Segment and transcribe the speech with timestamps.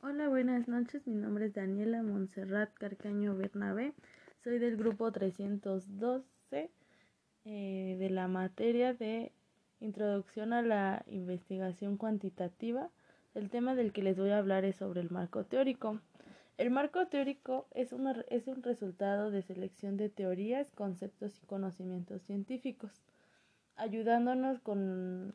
[0.00, 1.04] Hola, buenas noches.
[1.08, 3.94] Mi nombre es Daniela Montserrat Carcaño Bernabé.
[4.44, 6.70] Soy del grupo 312
[7.44, 9.32] eh, de la materia de
[9.80, 12.90] Introducción a la Investigación Cuantitativa.
[13.34, 16.00] El tema del que les voy a hablar es sobre el marco teórico.
[16.58, 22.22] El marco teórico es, una, es un resultado de selección de teorías, conceptos y conocimientos
[22.22, 22.92] científicos,
[23.74, 25.34] ayudándonos con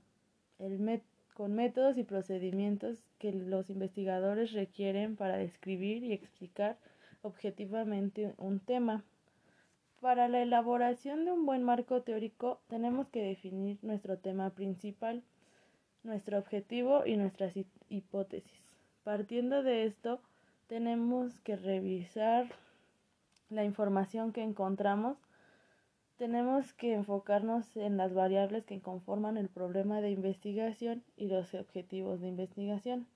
[0.58, 6.78] el método con métodos y procedimientos que los investigadores requieren para describir y explicar
[7.22, 9.04] objetivamente un tema.
[10.00, 15.24] Para la elaboración de un buen marco teórico tenemos que definir nuestro tema principal,
[16.04, 17.54] nuestro objetivo y nuestras
[17.90, 18.62] hipótesis.
[19.04, 20.20] Partiendo de esto,
[20.68, 22.48] tenemos que revisar
[23.50, 25.18] la información que encontramos
[26.24, 32.22] tenemos que enfocarnos en las variables que conforman el problema de investigación y los objetivos
[32.22, 33.08] de investigación.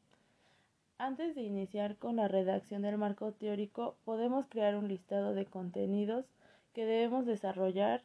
[0.97, 6.25] Antes de iniciar con la redacción del marco teórico, podemos crear un listado de contenidos
[6.73, 8.03] que debemos desarrollar.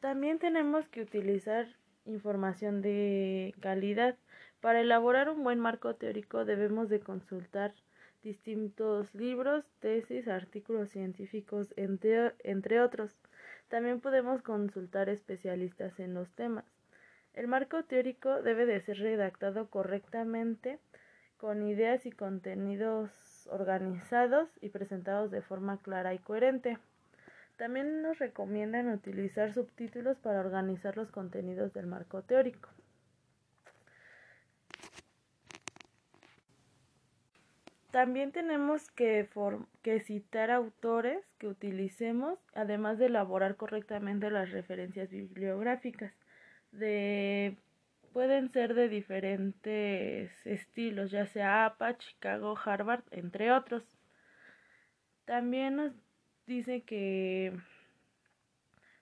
[0.00, 1.66] También tenemos que utilizar
[2.06, 4.16] información de calidad.
[4.62, 7.74] Para elaborar un buen marco teórico debemos de consultar
[8.22, 13.18] distintos libros, tesis, artículos científicos, entre, otros.
[13.68, 16.64] También podemos consultar especialistas en los temas.
[17.34, 20.78] El marco teórico debe de ser redactado correctamente
[21.36, 23.10] con ideas y contenidos
[23.50, 26.78] organizados y presentados de forma clara y coherente.
[27.56, 32.68] También nos recomiendan utilizar subtítulos para organizar los contenidos del marco teórico.
[37.90, 39.28] También tenemos que,
[40.04, 46.12] citar autores que utilicemos, además de elaborar correctamente las referencias bibliográficas.
[46.70, 47.56] De,
[48.12, 53.82] pueden ser de diferentes estilos, ya sea APA, Chicago, Harvard, entre otros.
[55.24, 55.92] También nos
[56.46, 57.52] dice que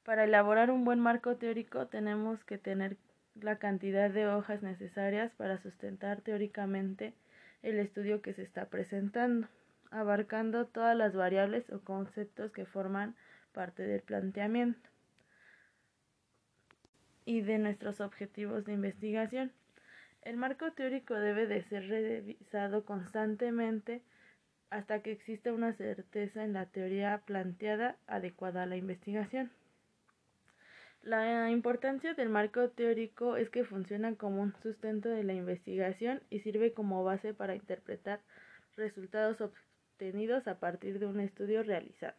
[0.03, 2.97] para elaborar un buen marco teórico tenemos que tener
[3.35, 7.13] la cantidad de hojas necesarias para sustentar teóricamente
[7.63, 9.49] el estudio que se está presentando,
[9.91, 13.17] abarcando todas las variables o conceptos que forman
[13.53, 14.89] parte del planteamiento
[17.25, 19.53] y de nuestros objetivos de investigación.
[20.23, 24.03] El marco teórico debe de ser revisado constantemente
[24.71, 29.51] hasta que exista una certeza en la teoría planteada adecuada a la investigación.
[31.09, 36.41] La importancia del marco teórico es que funciona como un sustento de la investigación y
[36.41, 38.21] sirve como base para interpretar
[38.77, 42.15] resultados obtenidos a partir de un estudio realizado.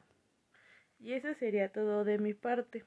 [0.97, 2.83] Y eso sería todo de mi parte.